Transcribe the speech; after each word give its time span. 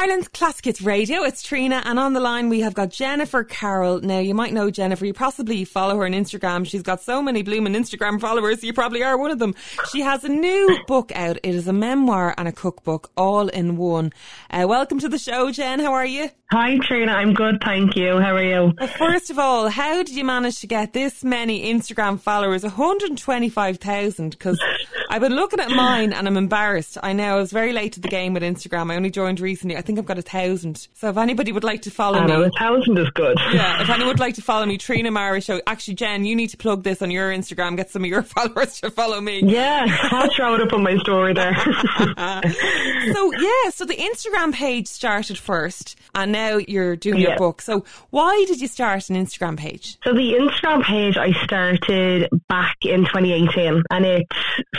Ireland's 0.00 0.28
Classic 0.28 0.64
Hits 0.64 0.80
Radio. 0.80 1.24
It's 1.24 1.42
Trina, 1.42 1.82
and 1.84 1.98
on 1.98 2.12
the 2.12 2.20
line 2.20 2.48
we 2.48 2.60
have 2.60 2.72
got 2.72 2.90
Jennifer 2.90 3.42
Carroll. 3.42 4.00
Now, 4.00 4.20
you 4.20 4.32
might 4.32 4.52
know 4.52 4.70
Jennifer. 4.70 5.04
You 5.04 5.12
possibly 5.12 5.64
follow 5.64 5.96
her 5.96 6.04
on 6.04 6.12
Instagram. 6.12 6.64
She's 6.64 6.84
got 6.84 7.02
so 7.02 7.20
many 7.20 7.42
blooming 7.42 7.74
Instagram 7.74 8.20
followers. 8.20 8.62
You 8.62 8.72
probably 8.72 9.02
are 9.02 9.18
one 9.18 9.32
of 9.32 9.40
them. 9.40 9.56
She 9.90 10.02
has 10.02 10.22
a 10.22 10.28
new 10.28 10.78
book 10.86 11.10
out. 11.16 11.38
It 11.42 11.52
is 11.52 11.66
a 11.66 11.72
memoir 11.72 12.32
and 12.38 12.46
a 12.46 12.52
cookbook 12.52 13.10
all 13.16 13.48
in 13.48 13.76
one. 13.76 14.12
Uh, 14.50 14.66
welcome 14.68 15.00
to 15.00 15.08
the 15.08 15.18
show, 15.18 15.50
Jen. 15.50 15.80
How 15.80 15.92
are 15.94 16.06
you? 16.06 16.30
Hi, 16.52 16.78
Trina. 16.78 17.10
I'm 17.10 17.34
good, 17.34 17.60
thank 17.64 17.96
you. 17.96 18.20
How 18.20 18.36
are 18.36 18.44
you? 18.44 18.72
Well, 18.78 18.86
first 18.86 19.30
of 19.30 19.38
all, 19.40 19.68
how 19.68 20.04
did 20.04 20.14
you 20.14 20.24
manage 20.24 20.60
to 20.60 20.68
get 20.68 20.92
this 20.92 21.24
many 21.24 21.74
Instagram 21.74 22.20
followers? 22.20 22.62
125,000. 22.62 24.30
Because 24.30 24.62
I've 25.08 25.20
been 25.22 25.34
looking 25.34 25.60
at 25.60 25.70
mine 25.70 26.12
and 26.12 26.26
I'm 26.28 26.36
embarrassed. 26.36 26.98
I 27.02 27.12
know 27.12 27.32
I 27.36 27.36
was 27.36 27.50
very 27.50 27.72
late 27.72 27.94
to 27.94 28.00
the 28.00 28.08
game 28.08 28.34
with 28.34 28.42
Instagram. 28.42 28.92
I 28.92 28.96
only 28.96 29.10
joined 29.10 29.40
recently. 29.40 29.76
I 29.76 29.80
think 29.80 29.98
I've 29.98 30.04
got 30.06 30.18
a 30.18 30.22
thousand. 30.22 30.86
So 30.94 31.08
if 31.08 31.16
anybody 31.16 31.50
would 31.52 31.64
like 31.64 31.82
to 31.82 31.90
follow 31.90 32.18
I 32.18 32.26
know, 32.26 32.40
me, 32.40 32.46
a 32.54 32.58
thousand 32.58 32.98
is 32.98 33.08
good. 33.10 33.38
yeah, 33.52 33.82
if 33.82 33.88
anyone 33.88 34.08
would 34.08 34.20
like 34.20 34.34
to 34.34 34.42
follow 34.42 34.66
me, 34.66 34.76
Trina 34.78 35.10
Mara 35.10 35.40
Show. 35.40 35.60
Actually, 35.66 35.94
Jen, 35.94 36.24
you 36.24 36.36
need 36.36 36.48
to 36.48 36.56
plug 36.56 36.82
this 36.82 37.00
on 37.02 37.10
your 37.10 37.30
Instagram. 37.30 37.76
Get 37.76 37.90
some 37.90 38.04
of 38.04 38.10
your 38.10 38.22
followers 38.34 38.80
to 38.80 38.90
follow 38.90 39.20
me. 39.20 39.42
Yeah, 39.44 39.86
I'll 40.10 40.28
throw 40.34 40.54
it 40.54 40.60
up 40.60 40.72
on 40.72 40.82
my 40.82 40.96
story 40.98 41.32
there. 41.34 41.54
So 43.12 43.32
yeah, 43.32 43.70
so 43.70 43.84
the 43.84 43.96
Instagram 43.96 44.52
page 44.52 44.86
started 44.86 45.38
first, 45.38 45.96
and 46.14 46.30
now 46.32 46.56
you're 46.58 46.96
doing 46.96 47.20
your 47.20 47.36
book. 47.36 47.62
So 47.62 47.84
why 48.10 48.44
did 48.46 48.60
you 48.60 48.68
start 48.68 49.08
an 49.10 49.16
Instagram 49.16 49.56
page? 49.56 49.96
so 50.04 50.12
the 50.12 50.34
Instagram 50.34 50.82
page 50.82 51.16
I 51.16 51.32
started 51.44 52.28
back 52.48 52.76
in 52.84 53.00
2018 53.06 53.82
and 53.90 54.04
it's 54.04 54.28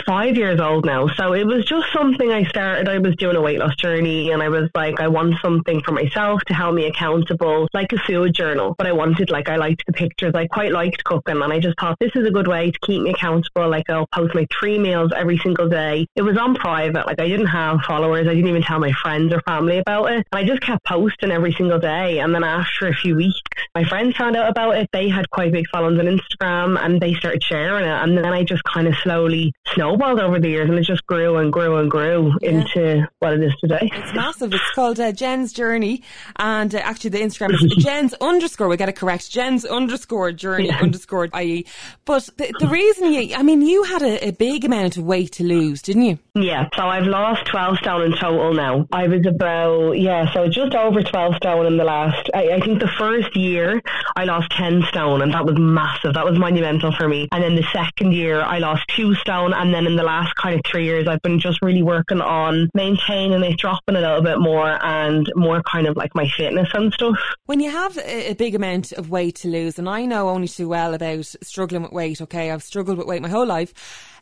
five 0.06 0.19
years 0.28 0.60
old 0.60 0.84
now. 0.86 1.08
So 1.08 1.32
it 1.32 1.46
was 1.46 1.64
just 1.64 1.86
something 1.92 2.30
I 2.30 2.44
started. 2.44 2.88
I 2.88 2.98
was 2.98 3.16
doing 3.16 3.36
a 3.36 3.40
weight 3.40 3.58
loss 3.58 3.76
journey 3.76 4.30
and 4.30 4.42
I 4.42 4.48
was 4.48 4.68
like, 4.74 5.00
I 5.00 5.08
want 5.08 5.34
something 5.42 5.80
for 5.82 5.92
myself 5.92 6.42
to 6.46 6.54
help 6.54 6.74
me 6.74 6.86
accountable, 6.86 7.68
like 7.74 7.92
a 7.92 7.98
food 7.98 8.34
journal. 8.34 8.74
But 8.78 8.86
I 8.86 8.92
wanted, 8.92 9.30
like, 9.30 9.48
I 9.48 9.56
liked 9.56 9.84
the 9.86 9.92
pictures. 9.92 10.32
I 10.34 10.46
quite 10.46 10.72
liked 10.72 11.04
cooking 11.04 11.42
and 11.42 11.52
I 11.52 11.58
just 11.58 11.78
thought 11.78 11.96
this 12.00 12.12
is 12.14 12.26
a 12.26 12.30
good 12.30 12.48
way 12.48 12.70
to 12.70 12.78
keep 12.80 13.02
me 13.02 13.10
accountable. 13.10 13.68
Like 13.68 13.88
I'll 13.88 14.06
post 14.12 14.34
my 14.34 14.46
three 14.58 14.78
meals 14.78 15.12
every 15.16 15.38
single 15.38 15.68
day. 15.68 16.06
It 16.16 16.22
was 16.22 16.36
on 16.36 16.54
private. 16.54 17.06
Like 17.06 17.20
I 17.20 17.28
didn't 17.28 17.46
have 17.46 17.80
followers. 17.82 18.26
I 18.26 18.34
didn't 18.34 18.48
even 18.48 18.62
tell 18.62 18.80
my 18.80 18.92
friends 18.92 19.32
or 19.32 19.40
family 19.42 19.78
about 19.78 20.12
it. 20.12 20.26
I 20.32 20.44
just 20.44 20.62
kept 20.62 20.84
posting 20.84 21.30
every 21.30 21.52
single 21.52 21.78
day. 21.78 22.18
And 22.18 22.34
then 22.34 22.44
after 22.44 22.88
a 22.88 22.94
few 22.94 23.16
weeks, 23.16 23.40
my 23.74 23.84
friends 23.84 24.16
found 24.16 24.36
out 24.36 24.50
about 24.50 24.76
it. 24.76 24.88
They 24.92 25.08
had 25.08 25.28
quite 25.30 25.52
big 25.52 25.68
followings 25.68 26.00
on 26.00 26.06
Instagram 26.06 26.82
and 26.84 27.00
they 27.00 27.14
started 27.14 27.42
sharing 27.42 27.84
it. 27.84 28.02
And 28.02 28.16
then 28.16 28.26
I 28.26 28.44
just 28.44 28.64
kind 28.64 28.88
of 28.88 28.94
slowly 28.96 29.52
snowballed 29.68 30.09
over 30.18 30.38
the 30.40 30.48
years 30.48 30.68
and 30.68 30.78
it 30.78 30.84
just 30.84 31.06
grew 31.06 31.36
and 31.36 31.52
grew 31.52 31.76
and 31.76 31.90
grew 31.90 32.32
into 32.42 33.06
what 33.20 33.34
it 33.34 33.42
is 33.42 33.52
today. 33.60 33.88
It's 33.92 34.14
massive. 34.14 34.52
It's 34.52 34.70
called 34.74 34.98
uh, 34.98 35.12
Jen's 35.12 35.52
Journey, 35.52 36.02
and 36.36 36.74
uh, 36.74 36.78
actually 36.78 37.10
the 37.10 37.20
Instagram 37.20 37.52
is 37.54 37.60
Jen's 37.84 38.14
underscore. 38.14 38.68
We 38.68 38.76
get 38.76 38.88
it 38.88 38.96
correct. 38.96 39.30
Jen's 39.30 39.64
underscore 39.64 40.32
journey 40.32 40.66
Yeah. 40.68 40.78
underscore 40.80 41.28
ie. 41.38 41.66
But 42.04 42.28
the, 42.36 42.52
the 42.58 42.66
reason 42.68 43.12
you, 43.12 43.34
I 43.36 43.42
mean, 43.42 43.62
you 43.62 43.82
had 43.84 44.02
a, 44.02 44.28
a 44.28 44.32
big 44.32 44.64
amount 44.64 44.96
of 44.96 45.04
weight 45.04 45.32
to 45.32 45.44
lose, 45.44 45.82
didn't 45.82 46.02
you? 46.02 46.18
Yeah, 46.34 46.68
so 46.76 46.86
I've 46.86 47.06
lost 47.06 47.46
12 47.46 47.78
stone 47.78 48.02
in 48.02 48.12
total 48.16 48.54
now. 48.54 48.86
I 48.92 49.06
was 49.08 49.26
about, 49.26 49.92
yeah, 49.92 50.32
so 50.32 50.48
just 50.48 50.74
over 50.74 51.02
12 51.02 51.36
stone 51.36 51.66
in 51.66 51.76
the 51.76 51.84
last, 51.84 52.30
I, 52.34 52.52
I 52.54 52.60
think 52.60 52.80
the 52.80 52.88
first 52.98 53.36
year 53.36 53.80
I 54.16 54.24
lost 54.24 54.50
10 54.52 54.82
stone 54.88 55.22
and 55.22 55.32
that 55.34 55.44
was 55.44 55.56
massive. 55.58 56.14
That 56.14 56.24
was 56.24 56.38
monumental 56.38 56.92
for 56.92 57.08
me. 57.08 57.28
And 57.32 57.42
then 57.42 57.56
the 57.56 57.66
second 57.72 58.12
year 58.12 58.40
I 58.40 58.58
lost 58.58 58.82
two 58.88 59.14
stone. 59.16 59.52
And 59.52 59.72
then 59.74 59.86
in 59.86 59.96
the 59.96 59.99
last 60.02 60.34
kind 60.36 60.54
of 60.54 60.62
three 60.64 60.84
years, 60.84 61.06
I've 61.08 61.22
been 61.22 61.40
just 61.40 61.62
really 61.62 61.82
working 61.82 62.20
on 62.20 62.70
maintaining 62.74 63.42
it, 63.42 63.58
dropping 63.58 63.96
a 63.96 64.00
little 64.00 64.22
bit 64.22 64.38
more 64.38 64.78
and 64.84 65.30
more 65.36 65.62
kind 65.62 65.86
of 65.86 65.96
like 65.96 66.14
my 66.14 66.28
fitness 66.28 66.68
and 66.74 66.92
stuff. 66.92 67.16
When 67.46 67.60
you 67.60 67.70
have 67.70 67.98
a 67.98 68.34
big 68.34 68.54
amount 68.54 68.92
of 68.92 69.10
weight 69.10 69.36
to 69.36 69.48
lose, 69.48 69.78
and 69.78 69.88
I 69.88 70.06
know 70.06 70.28
only 70.28 70.48
too 70.48 70.68
well 70.68 70.94
about 70.94 71.24
struggling 71.42 71.82
with 71.82 71.92
weight. 71.92 72.20
Okay, 72.20 72.50
I've 72.50 72.62
struggled 72.62 72.98
with 72.98 73.06
weight 73.06 73.22
my 73.22 73.28
whole 73.28 73.46
life. 73.46 73.72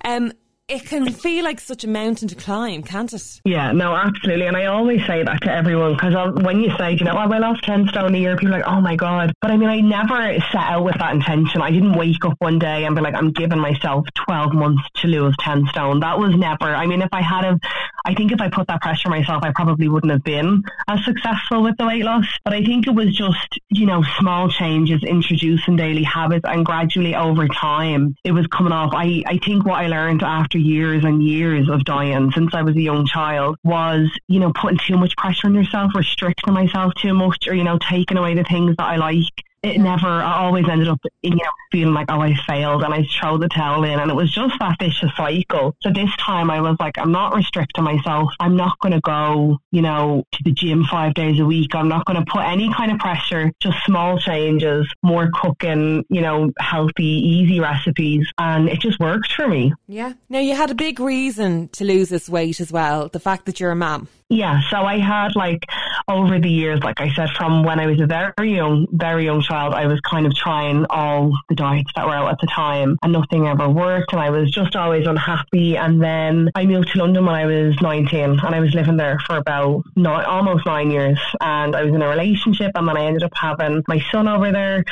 Um, 0.05 0.33
it 0.69 0.85
can 0.85 1.11
feel 1.11 1.45
like 1.45 1.59
such 1.61 1.85
a 1.85 1.89
mountain 1.89 2.29
to 2.29 2.35
climb, 2.35 2.83
can't 2.83 3.13
it? 3.13 3.41
Yeah, 3.45 3.73
no, 3.73 3.95
absolutely. 3.95 4.47
And 4.47 4.57
I 4.57 4.67
always 4.67 5.05
say 5.07 5.23
that 5.23 5.41
to 5.43 5.51
everyone 5.51 5.95
because 5.95 6.15
when 6.43 6.61
you 6.61 6.71
say, 6.77 6.93
you 6.93 7.05
know, 7.05 7.13
oh, 7.13 7.33
I 7.33 7.39
lost 7.39 7.65
10 7.65 7.89
stone 7.89 8.15
a 8.15 8.19
year, 8.19 8.37
people 8.37 8.55
are 8.55 8.59
like, 8.59 8.69
oh 8.69 8.81
my 8.81 8.95
God. 8.95 9.33
But 9.41 9.51
I 9.51 9.57
mean, 9.57 9.71
I 9.71 9.81
never 9.81 10.39
set 10.53 10.61
out 10.61 10.85
with 10.85 10.99
that 10.99 11.15
intention. 11.15 11.63
I 11.63 11.71
didn't 11.71 11.95
wake 11.95 12.23
up 12.25 12.35
one 12.39 12.59
day 12.59 12.85
and 12.85 12.95
be 12.95 13.01
like, 13.01 13.15
I'm 13.15 13.33
giving 13.33 13.59
myself 13.59 14.07
12 14.27 14.53
months 14.53 14.83
to 14.97 15.09
lose 15.09 15.35
10 15.41 15.69
stone. 15.69 16.01
That 16.01 16.19
was 16.19 16.37
never, 16.37 16.67
I 16.67 16.87
mean, 16.87 17.01
if 17.01 17.09
I 17.13 17.23
had 17.23 17.45
have, 17.45 17.59
I 18.05 18.15
think 18.15 18.33
if 18.33 18.41
I 18.41 18.49
put 18.49 18.67
that 18.69 18.81
pressure 18.81 19.09
on 19.09 19.19
myself, 19.19 19.43
I 19.43 19.53
probably 19.53 19.89
wouldn't 19.89 20.13
have 20.13 20.25
been 20.25 20.63
as 20.89 21.05
successful 21.05 21.63
with 21.63 21.77
the 21.77 21.87
weight 21.87 22.05
loss. 22.05 22.27
But 22.45 22.55
I 22.55 22.65
think 22.65 22.87
it 22.87 22.95
was 22.95 23.15
just, 23.15 23.59
you 23.71 23.87
know, 23.87 24.03
small 24.19 24.49
changes, 24.49 25.03
introducing 25.03 25.77
daily 25.77 26.05
habits 26.05 26.45
and 26.47 26.65
gradually 26.65 27.15
over 27.15 27.49
time, 27.49 28.17
it 28.25 28.33
was 28.33 28.47
coming 28.49 28.73
off. 28.73 28.93
I, 28.95 29.23
I 29.27 29.39
think 29.39 29.67
what 29.67 29.81
I 29.81 29.89
learned 29.89 30.23
after 30.23 30.59
years 30.59 31.05
and 31.05 31.23
years 31.23 31.69
of 31.69 31.85
dieting 31.85 32.33
since 32.33 32.55
I 32.55 32.63
was 32.63 32.77
a 32.77 32.81
young 32.81 33.07
child 33.07 33.57
was, 33.65 34.11
you 34.29 34.41
know, 34.41 34.53
putting 34.53 34.79
too 34.79 34.97
much 34.97 35.17
pressure 35.17 35.47
on 35.47 35.55
yourself, 35.55 35.93
restricting 35.95 36.55
myself 36.55 36.95
too 36.95 37.15
much, 37.15 37.47
or, 37.49 37.55
you 37.55 37.65
know, 37.65 37.79
taking 37.79 38.17
away 38.17 38.35
the 38.35 38.45
things 38.45 38.77
that 38.77 38.85
I 38.85 38.97
like. 38.97 39.25
It 39.63 39.79
never, 39.79 40.07
I 40.07 40.45
always 40.45 40.69
ended 40.69 40.89
up, 40.89 41.01
you 41.23 41.31
know, 41.31 41.43
feeling 41.73 41.95
like, 41.95 42.07
oh, 42.11 42.21
I 42.21 42.35
failed 42.47 42.83
and 42.83 42.95
I 42.95 43.05
throw 43.19 43.39
the 43.39 43.49
towel 43.49 43.85
in. 43.85 43.99
And 43.99 44.11
it 44.11 44.15
was 44.15 44.33
just 44.33 44.55
that 44.61 44.77
vicious 44.79 45.11
cycle. 45.17 45.75
So 45.81 45.91
this 45.91 46.11
time 46.17 46.51
I 46.51 46.61
was 46.61 46.77
like, 46.79 46.97
I'm 46.99 47.13
not 47.13 47.35
restricting 47.35 47.85
myself. 47.85 48.31
I'm 48.41 48.57
not 48.57 48.79
going 48.81 48.93
to 48.93 49.01
go, 49.01 49.59
you 49.73 49.83
know, 49.83 50.25
to 50.33 50.45
the 50.45 50.53
gym 50.53 50.85
five 50.85 51.15
days 51.15 51.41
a 51.41 51.45
week. 51.45 51.75
I'm 51.75 51.89
not 51.89 52.05
going 52.05 52.25
to 52.25 52.31
put 52.31 52.45
any 52.45 52.73
kind 52.73 52.93
of 52.93 52.99
pressure, 52.99 53.53
just 53.61 53.77
small 53.85 54.19
changes, 54.19 54.87
more 55.03 55.31
cooking, 55.35 56.05
you 56.09 56.21
know, 56.21 56.53
healthy, 56.59 57.05
easy 57.05 57.61
recipes. 57.61 58.27
And 58.39 58.69
it 58.69 58.81
just 58.81 59.01
worked 59.01 59.33
for 59.33 59.49
me. 59.49 59.73
Yeah. 59.87 60.13
Now 60.29 60.41
you 60.41 60.55
had 60.55 60.71
a 60.71 60.75
big 60.75 61.01
reason 61.01 61.69
to 61.69 61.85
lose 61.85 62.09
this 62.09 62.29
weight 62.29 62.61
as 62.61 62.71
well. 62.71 63.09
The 63.09 63.21
fact 63.21 63.47
that 63.47 63.61
you're 63.61 63.73
a 63.73 63.77
mum. 63.77 64.09
Yeah, 64.31 64.61
so 64.69 64.77
I 64.83 64.99
had 64.99 65.35
like 65.37 65.65
over 66.07 66.39
the 66.39 66.51
years, 66.51 66.81
like 66.81 67.01
I 67.01 67.15
said, 67.15 67.31
from 67.31 67.65
when 67.65 67.81
I 67.81 67.87
was 67.87 67.99
a 67.99 68.07
very 68.07 68.55
young, 68.55 68.87
very 68.93 69.25
young 69.25 69.41
child, 69.49 69.75
I 69.75 69.87
was 69.87 70.01
kind 70.01 70.27
of 70.27 70.35
trying 70.35 70.85
all 70.91 71.33
the 71.49 71.55
diets 71.55 71.91
that 71.97 72.07
were 72.07 72.15
out 72.15 72.31
at 72.31 72.39
the 72.41 72.47
time 72.47 72.99
and 73.03 73.13
nothing 73.13 73.47
ever 73.47 73.69
worked 73.69 74.13
and 74.13 74.21
I 74.21 74.31
was 74.31 74.51
just 74.51 74.77
always 74.77 75.07
unhappy. 75.07 75.77
And 75.77 76.03
then 76.03 76.51
I 76.55 76.67
moved 76.67 76.93
to 76.93 76.99
London 76.99 77.25
when 77.25 77.35
I 77.35 77.47
was 77.47 77.81
19 77.81 78.21
and 78.21 78.55
I 78.55 78.61
was 78.61 78.75
living 78.75 78.97
there 78.97 79.19
for 79.27 79.37
about 79.37 79.85
nine, 79.97 80.25
almost 80.25 80.67
nine 80.67 80.91
years 80.91 81.19
and 81.41 81.75
I 81.75 81.85
was 81.85 81.95
in 81.95 82.03
a 82.03 82.09
relationship 82.09 82.73
and 82.75 82.87
then 82.87 82.97
I 82.97 83.05
ended 83.05 83.23
up 83.23 83.33
having 83.35 83.83
my 83.89 84.01
son 84.11 84.29
over 84.29 84.53
there 84.53 84.85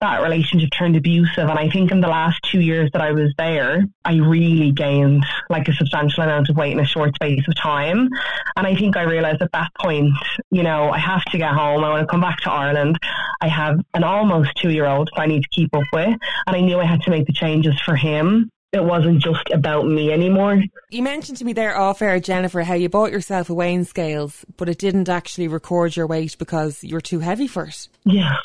that 0.00 0.22
relationship 0.22 0.70
turned 0.76 0.96
abusive. 0.96 1.48
And 1.48 1.58
I 1.58 1.68
think 1.68 1.90
in 1.90 2.00
the 2.00 2.08
last 2.08 2.38
two 2.44 2.60
years 2.60 2.90
that 2.92 3.02
I 3.02 3.12
was 3.12 3.32
there, 3.36 3.84
I 4.04 4.16
really 4.16 4.70
gained 4.70 5.24
like 5.50 5.68
a 5.68 5.72
substantial 5.72 6.22
amount 6.22 6.48
of 6.48 6.56
weight 6.56 6.72
in 6.72 6.80
a 6.80 6.84
short 6.84 7.14
space 7.16 7.46
of 7.48 7.54
time. 7.56 8.08
And 8.56 8.66
I 8.66 8.74
think 8.76 8.96
I 8.96 9.02
realized 9.02 9.42
at 9.42 9.52
that 9.52 9.70
point, 9.80 10.12
you 10.50 10.62
know, 10.62 10.90
I 10.90 10.98
have 10.98 11.24
to 11.26 11.38
get 11.38 11.52
home. 11.52 11.82
I 11.82 11.90
want 11.90 12.06
to 12.06 12.10
come 12.10 12.20
back 12.20 12.38
to 12.40 12.50
Ireland. 12.50 12.98
I 13.40 13.48
have 13.48 13.80
an 13.94 14.04
almost 14.04 14.50
two 14.56 14.70
year 14.70 14.86
old 14.86 15.10
that 15.14 15.20
I 15.20 15.26
need 15.26 15.42
to 15.42 15.48
keep 15.48 15.74
up 15.74 15.84
with. 15.92 16.16
And 16.46 16.56
I 16.56 16.60
knew 16.60 16.78
I 16.78 16.84
had 16.84 17.02
to 17.02 17.10
make 17.10 17.26
the 17.26 17.32
changes 17.32 17.80
for 17.80 17.96
him. 17.96 18.50
It 18.70 18.84
wasn't 18.84 19.22
just 19.22 19.48
about 19.50 19.86
me 19.86 20.12
anymore. 20.12 20.62
You 20.90 21.02
mentioned 21.02 21.38
to 21.38 21.44
me 21.44 21.54
there 21.54 21.76
off 21.76 22.02
air, 22.02 22.20
Jennifer, 22.20 22.62
how 22.62 22.74
you 22.74 22.90
bought 22.90 23.10
yourself 23.10 23.48
a 23.48 23.54
weighing 23.54 23.84
scales, 23.84 24.44
but 24.58 24.68
it 24.68 24.78
didn't 24.78 25.08
actually 25.08 25.48
record 25.48 25.96
your 25.96 26.06
weight 26.06 26.36
because 26.38 26.84
you 26.84 26.94
were 26.94 27.00
too 27.00 27.20
heavy 27.20 27.46
for 27.46 27.64
it. 27.64 27.88
Yeah. 28.04 28.36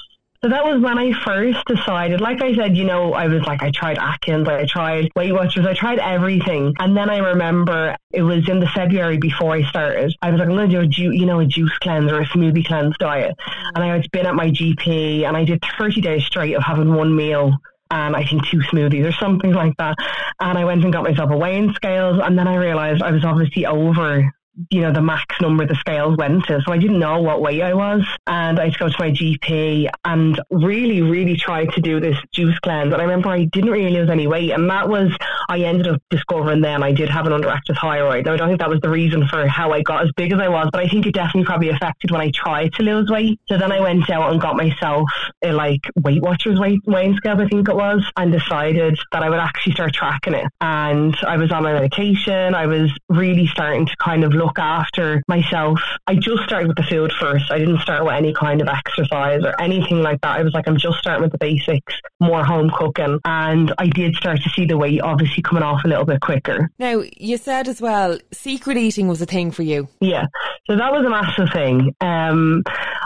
So 0.43 0.49
that 0.49 0.65
was 0.65 0.81
when 0.81 0.97
I 0.97 1.13
first 1.23 1.63
decided, 1.67 2.19
like 2.19 2.41
I 2.41 2.53
said, 2.53 2.75
you 2.75 2.83
know, 2.83 3.13
I 3.13 3.27
was 3.27 3.43
like, 3.43 3.63
I 3.63 3.71
tried 3.71 3.97
Atkins, 3.97 4.45
I 4.49 4.65
tried 4.65 5.09
Weight 5.15 5.31
Watchers, 5.31 5.65
I 5.65 5.73
tried 5.73 5.99
everything. 5.99 6.73
And 6.79 6.97
then 6.97 7.09
I 7.09 7.19
remember 7.19 7.95
it 8.11 8.23
was 8.23 8.49
in 8.49 8.59
the 8.59 8.67
February 8.67 9.17
before 9.17 9.53
I 9.53 9.63
started. 9.63 10.13
I 10.21 10.31
was 10.31 10.39
like, 10.39 10.49
I'm 10.49 10.55
going 10.55 10.69
to 10.69 10.75
do 10.75 10.81
a, 10.81 10.87
ju- 10.87 11.13
you 11.13 11.25
know, 11.25 11.39
a 11.39 11.45
juice 11.45 11.71
cleanse 11.79 12.11
or 12.11 12.19
a 12.19 12.25
smoothie 12.25 12.65
cleanse 12.65 12.97
diet. 12.97 13.33
And 13.73 13.85
I 13.85 13.95
had 13.95 14.11
been 14.11 14.25
at 14.25 14.35
my 14.35 14.49
GP 14.49 15.23
and 15.23 15.37
I 15.37 15.45
did 15.45 15.63
30 15.77 16.01
days 16.01 16.25
straight 16.25 16.55
of 16.55 16.63
having 16.63 16.93
one 16.93 17.15
meal 17.15 17.53
and 17.89 18.13
I 18.13 18.25
think 18.25 18.45
two 18.45 18.57
smoothies 18.57 19.07
or 19.07 19.13
something 19.13 19.53
like 19.53 19.77
that. 19.77 19.95
And 20.41 20.57
I 20.57 20.65
went 20.65 20.83
and 20.83 20.91
got 20.91 21.03
myself 21.03 21.31
a 21.31 21.37
weighing 21.37 21.73
scales. 21.73 22.19
And 22.21 22.37
then 22.37 22.49
I 22.49 22.55
realized 22.55 23.01
I 23.01 23.11
was 23.11 23.23
obviously 23.23 23.65
over 23.65 24.29
you 24.69 24.81
know, 24.81 24.91
the 24.91 25.01
max 25.01 25.35
number 25.41 25.65
the 25.65 25.75
scales 25.75 26.17
went 26.17 26.45
to. 26.45 26.61
So 26.65 26.71
I 26.71 26.77
didn't 26.77 26.99
know 26.99 27.21
what 27.21 27.41
weight 27.41 27.61
I 27.61 27.73
was. 27.73 28.03
And 28.27 28.59
I 28.59 28.65
had 28.65 28.73
to 28.73 28.79
go 28.79 28.89
to 28.89 28.95
my 28.99 29.11
GP 29.11 29.89
and 30.05 30.39
really, 30.51 31.01
really 31.01 31.35
tried 31.35 31.71
to 31.73 31.81
do 31.81 31.99
this 31.99 32.17
juice 32.31 32.57
cleanse. 32.59 32.93
And 32.93 33.01
I 33.01 33.05
remember 33.05 33.29
I 33.29 33.45
didn't 33.45 33.71
really 33.71 33.91
lose 33.91 34.09
any 34.09 34.27
weight. 34.27 34.51
And 34.51 34.69
that 34.69 34.87
was, 34.87 35.11
I 35.49 35.59
ended 35.59 35.87
up 35.87 36.01
discovering 36.09 36.61
then 36.61 36.83
I 36.83 36.91
did 36.91 37.09
have 37.09 37.25
an 37.25 37.33
underactive 37.33 37.79
thyroid. 37.79 38.25
Now, 38.25 38.33
I 38.33 38.37
don't 38.37 38.47
think 38.47 38.59
that 38.59 38.69
was 38.69 38.81
the 38.81 38.89
reason 38.89 39.27
for 39.27 39.47
how 39.47 39.71
I 39.71 39.81
got 39.81 40.03
as 40.03 40.11
big 40.15 40.33
as 40.33 40.39
I 40.39 40.49
was, 40.49 40.69
but 40.71 40.81
I 40.81 40.87
think 40.87 41.05
it 41.05 41.13
definitely 41.13 41.45
probably 41.45 41.69
affected 41.69 42.11
when 42.11 42.21
I 42.21 42.31
tried 42.31 42.73
to 42.73 42.83
lose 42.83 43.09
weight. 43.09 43.39
So 43.47 43.57
then 43.57 43.71
I 43.71 43.79
went 43.79 44.09
out 44.09 44.31
and 44.31 44.41
got 44.41 44.55
myself 44.55 45.09
a 45.43 45.51
like 45.51 45.81
Weight 45.95 46.21
Watchers 46.21 46.59
weight, 46.59 46.79
weighing 46.85 47.15
scale, 47.17 47.39
I 47.39 47.47
think 47.47 47.67
it 47.67 47.75
was, 47.75 48.03
and 48.17 48.31
decided 48.31 48.99
that 49.11 49.23
I 49.23 49.29
would 49.29 49.39
actually 49.39 49.73
start 49.73 49.93
tracking 49.93 50.33
it. 50.33 50.47
And 50.61 51.15
I 51.25 51.37
was 51.37 51.51
on 51.51 51.63
my 51.63 51.73
medication. 51.73 52.55
I 52.55 52.67
was 52.67 52.91
really 53.09 53.47
starting 53.47 53.85
to 53.85 53.95
kind 53.97 54.23
of 54.23 54.33
look 54.33 54.42
after 54.57 55.23
myself. 55.27 55.79
I 56.07 56.15
just 56.15 56.43
started 56.43 56.67
with 56.67 56.77
the 56.77 56.83
food 56.83 57.11
first. 57.19 57.51
I 57.51 57.59
didn't 57.59 57.79
start 57.79 58.03
with 58.03 58.13
any 58.13 58.33
kind 58.33 58.61
of 58.61 58.67
exercise 58.67 59.41
or 59.43 59.59
anything 59.61 60.01
like 60.01 60.21
that. 60.21 60.37
I 60.39 60.43
was 60.43 60.53
like, 60.53 60.67
I'm 60.67 60.77
just 60.77 60.97
starting 60.99 61.23
with 61.23 61.31
the 61.31 61.37
basics, 61.37 61.93
more 62.19 62.43
home 62.43 62.71
cooking. 62.75 63.19
And 63.25 63.73
I 63.77 63.87
did 63.87 64.15
start 64.15 64.41
to 64.43 64.49
see 64.49 64.65
the 64.65 64.77
weight 64.77 65.01
obviously 65.01 65.43
coming 65.43 65.63
off 65.63 65.83
a 65.85 65.87
little 65.87 66.05
bit 66.05 66.21
quicker. 66.21 66.69
Now, 66.79 67.03
you 67.17 67.37
said 67.37 67.67
as 67.67 67.81
well, 67.81 68.17
secret 68.31 68.77
eating 68.77 69.07
was 69.07 69.21
a 69.21 69.25
thing 69.25 69.51
for 69.51 69.63
you. 69.63 69.87
Yeah. 69.99 70.25
So 70.67 70.75
that 70.75 70.91
was 70.91 71.05
a 71.05 71.09
massive 71.09 71.49
thing. 71.51 71.93
Um, 72.01 72.63